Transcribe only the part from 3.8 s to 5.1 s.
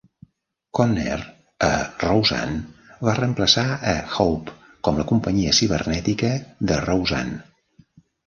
a Hope com la